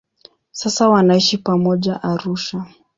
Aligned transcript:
Sasa 0.51 0.89
wanaishi 0.89 1.37
pamoja 1.37 2.03
Arusha. 2.03 2.65